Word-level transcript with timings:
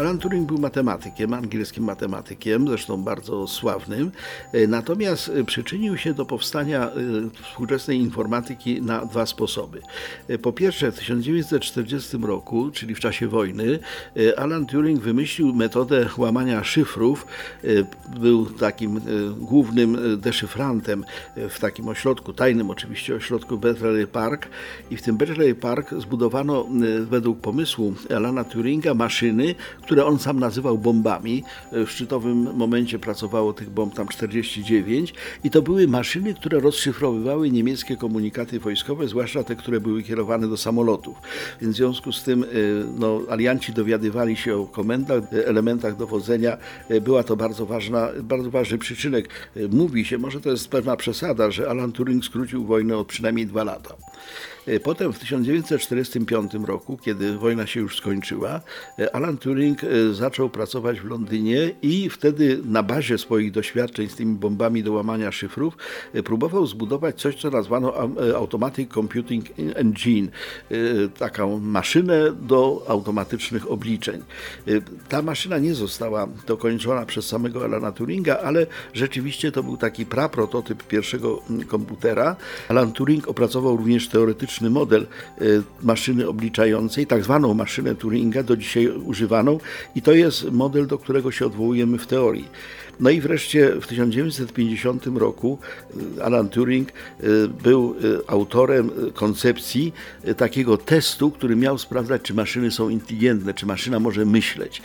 Alan 0.00 0.18
Turing 0.18 0.48
był 0.48 0.58
matematykiem, 0.58 1.34
angielskim 1.34 1.84
matematykiem, 1.84 2.68
zresztą 2.68 3.02
bardzo 3.02 3.46
sławnym, 3.46 4.10
e, 4.52 4.66
natomiast 4.66 5.28
e, 5.28 5.44
przyczynił 5.44 5.96
się 5.96 6.14
do 6.14 6.26
powstania 6.26 6.88
e, 6.88 6.92
współczesnej 7.42 7.98
informatyki 7.98 8.82
na 8.82 9.06
dwa 9.06 9.26
sposoby. 9.26 9.80
Po 10.42 10.52
pierwsze, 10.52 10.92
w 10.92 10.98
1940 10.98 12.16
roku, 12.16 12.70
czyli 12.70 12.94
w 12.94 13.00
czasie 13.00 13.28
wojny, 13.28 13.78
Alan 14.36 14.66
Turing 14.66 15.00
wymyślił 15.00 15.54
metodę 15.54 16.08
łamania 16.16 16.64
szyfrów. 16.64 17.26
Był 18.20 18.46
takim 18.46 19.00
głównym 19.38 20.20
deszyfrantem 20.20 21.04
w 21.50 21.60
takim 21.60 21.88
ośrodku, 21.88 22.32
tajnym 22.32 22.70
oczywiście 22.70 23.14
ośrodku 23.14 23.58
Bletchley 23.58 24.06
Park 24.06 24.48
i 24.90 24.96
w 24.96 25.02
tym 25.02 25.16
Bletchley 25.16 25.54
Park 25.54 25.94
zbudowano 25.98 26.66
według 27.00 27.40
pomysłu 27.40 27.94
Alana 28.16 28.44
Turinga 28.44 28.94
maszyny, 28.94 29.54
które 29.90 30.06
on 30.06 30.18
sam 30.18 30.40
nazywał 30.40 30.78
bombami. 30.78 31.44
W 31.72 31.90
szczytowym 31.90 32.56
momencie 32.56 32.98
pracowało 32.98 33.52
tych 33.52 33.70
bomb 33.70 33.94
tam 33.94 34.08
49 34.08 35.14
i 35.44 35.50
to 35.50 35.62
były 35.62 35.88
maszyny, 35.88 36.34
które 36.34 36.60
rozszyfrowywały 36.60 37.50
niemieckie 37.50 37.96
komunikaty 37.96 38.60
wojskowe, 38.60 39.08
zwłaszcza 39.08 39.44
te, 39.44 39.56
które 39.56 39.80
były 39.80 40.02
kierowane 40.02 40.48
do 40.48 40.56
samolotów. 40.56 41.16
Więc 41.60 41.74
w 41.74 41.76
związku 41.76 42.12
z 42.12 42.22
tym 42.22 42.44
y, 42.44 42.84
no, 42.98 43.20
alianci 43.30 43.72
dowiadywali 43.72 44.36
się 44.36 44.56
o 44.56 44.66
komendach, 44.66 45.22
elementach 45.46 45.96
dowodzenia. 45.96 46.56
Y, 46.90 47.00
była 47.00 47.22
to 47.22 47.36
bardzo 47.36 47.66
ważna, 47.66 48.08
bardzo 48.22 48.50
ważny 48.50 48.78
przyczynek. 48.78 49.28
Mówi 49.70 50.04
się, 50.04 50.18
może 50.18 50.40
to 50.40 50.50
jest 50.50 50.68
pewna 50.68 50.96
przesada, 50.96 51.50
że 51.50 51.70
Alan 51.70 51.92
Turing 51.92 52.24
skrócił 52.24 52.64
wojnę 52.64 52.96
o 52.96 53.04
przynajmniej 53.04 53.46
dwa 53.46 53.64
lata. 53.64 53.96
Potem 54.82 55.12
w 55.12 55.18
1945 55.18 56.52
roku, 56.66 56.98
kiedy 56.98 57.38
wojna 57.38 57.66
się 57.66 57.80
już 57.80 57.96
skończyła, 57.96 58.60
Alan 59.12 59.38
Turing 59.38 59.79
zaczął 60.12 60.50
pracować 60.50 61.00
w 61.00 61.04
Londynie 61.04 61.70
i 61.82 62.10
wtedy 62.10 62.60
na 62.64 62.82
bazie 62.82 63.18
swoich 63.18 63.50
doświadczeń 63.50 64.08
z 64.08 64.14
tymi 64.14 64.34
bombami 64.34 64.82
do 64.82 64.92
łamania 64.92 65.32
szyfrów 65.32 65.76
próbował 66.24 66.66
zbudować 66.66 67.20
coś, 67.20 67.36
co 67.36 67.50
nazwano 67.50 67.94
Automatic 68.36 68.90
Computing 68.92 69.44
Engine, 69.74 70.28
taką 71.18 71.60
maszynę 71.60 72.32
do 72.32 72.84
automatycznych 72.88 73.70
obliczeń. 73.70 74.22
Ta 75.08 75.22
maszyna 75.22 75.58
nie 75.58 75.74
została 75.74 76.28
dokończona 76.46 77.06
przez 77.06 77.26
samego 77.26 77.64
Alana 77.64 77.92
Turinga, 77.92 78.38
ale 78.38 78.66
rzeczywiście 78.94 79.52
to 79.52 79.62
był 79.62 79.76
taki 79.76 80.06
praprototyp 80.06 80.82
pierwszego 80.82 81.42
komputera. 81.68 82.36
Alan 82.68 82.92
Turing 82.92 83.28
opracował 83.28 83.76
również 83.76 84.08
teoretyczny 84.08 84.70
model 84.70 85.06
maszyny 85.82 86.28
obliczającej, 86.28 87.06
tak 87.06 87.24
zwaną 87.24 87.54
maszynę 87.54 87.94
Turinga, 87.94 88.42
do 88.42 88.56
dzisiaj 88.56 88.88
używaną 88.88 89.58
i 89.94 90.02
to 90.02 90.12
jest 90.12 90.50
model, 90.50 90.86
do 90.86 90.98
którego 90.98 91.32
się 91.32 91.46
odwołujemy 91.46 91.98
w 91.98 92.06
teorii. 92.06 92.48
No 93.00 93.10
i 93.10 93.20
wreszcie 93.20 93.80
w 93.80 93.86
1950 93.86 95.06
roku 95.06 95.58
y, 96.18 96.24
Alan 96.24 96.48
Turing 96.48 96.88
y, 96.88 97.48
był 97.62 97.96
y, 98.04 98.26
autorem 98.26 98.90
koncepcji 99.14 99.92
takiego 100.36 100.76
testu, 100.76 101.30
który 101.30 101.56
miał 101.56 101.78
sprawdzać, 101.78 102.22
czy 102.22 102.34
maszyny 102.34 102.70
są 102.70 102.88
inteligentne, 102.88 103.54
czy 103.54 103.66
maszyna 103.66 104.00
może 104.00 104.24
myśleć. 104.24 104.82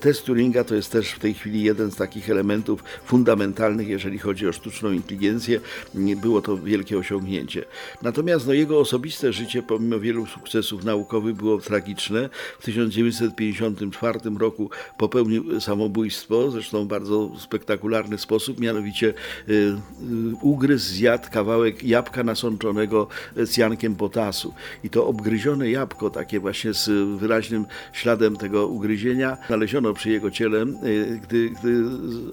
Test 0.00 0.24
Turinga 0.24 0.64
to 0.64 0.74
jest 0.74 0.92
też 0.92 1.10
w 1.10 1.18
tej 1.18 1.34
chwili 1.34 1.62
jeden 1.62 1.90
z 1.90 1.96
takich 1.96 2.30
elementów 2.30 2.84
fundamentalnych, 3.04 3.88
jeżeli 3.88 4.18
chodzi 4.18 4.48
o 4.48 4.52
sztuczną 4.52 4.92
inteligencję. 4.92 5.60
Było 5.94 6.42
to 6.42 6.56
wielkie 6.56 6.98
osiągnięcie. 6.98 7.64
Natomiast 8.02 8.46
no, 8.46 8.52
jego 8.52 8.80
osobiste 8.80 9.32
życie, 9.32 9.62
pomimo 9.62 10.00
wielu 10.00 10.26
sukcesów 10.26 10.84
naukowych, 10.84 11.34
było 11.34 11.58
tragiczne. 11.58 12.28
W 12.58 12.64
1954 12.64 14.18
roku 14.38 14.70
popełnił 14.98 15.60
samobójstwo, 15.60 16.50
zresztą 16.50 16.88
bardzo 16.88 17.30
spektakularny 17.48 18.18
sposób, 18.18 18.60
mianowicie 18.60 19.06
y, 19.48 19.52
y, 19.52 19.76
ugryzł, 20.42 20.94
zjadł 20.94 21.28
kawałek 21.30 21.84
jabłka 21.84 22.24
nasączonego 22.24 23.08
cjankiem 23.54 23.94
potasu. 23.94 24.54
I 24.84 24.90
to 24.90 25.06
obgryzione 25.06 25.70
jabłko, 25.70 26.10
takie 26.10 26.40
właśnie 26.40 26.74
z 26.74 26.90
wyraźnym 27.18 27.66
śladem 27.92 28.36
tego 28.36 28.66
ugryzienia, 28.66 29.36
znaleziono 29.46 29.94
przy 29.94 30.10
jego 30.10 30.30
ciele, 30.30 30.62
y, 30.62 31.20
gdy, 31.22 31.50
gdy 31.50 31.84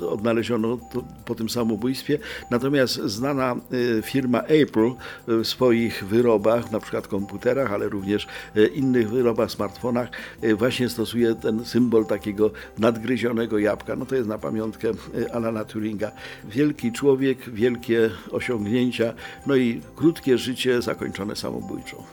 odnaleziono 0.07 0.77
po 1.25 1.35
tym 1.35 1.49
samobójstwie. 1.49 2.19
Natomiast 2.51 2.95
znana 2.95 3.55
firma 4.03 4.39
April 4.39 4.93
w 5.27 5.45
swoich 5.47 6.05
wyrobach, 6.05 6.71
na 6.71 6.79
przykład 6.79 7.07
komputerach, 7.07 7.71
ale 7.73 7.89
również 7.89 8.27
innych 8.73 9.09
wyrobach, 9.09 9.51
smartfonach, 9.51 10.09
właśnie 10.57 10.89
stosuje 10.89 11.35
ten 11.35 11.65
symbol 11.65 12.05
takiego 12.05 12.51
nadgryzionego 12.77 13.59
jabłka. 13.59 13.95
No 13.95 14.05
to 14.05 14.15
jest 14.15 14.29
na 14.29 14.37
pamiątkę 14.37 14.91
Alana 15.33 15.65
Turinga. 15.65 16.11
Wielki 16.43 16.91
człowiek, 16.91 17.49
wielkie 17.49 18.09
osiągnięcia, 18.31 19.13
no 19.45 19.55
i 19.55 19.81
krótkie 19.95 20.37
życie 20.37 20.81
zakończone 20.81 21.35
samobójczo. 21.35 22.03